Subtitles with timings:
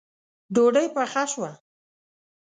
[0.53, 1.51] ډوډۍ پخه شوه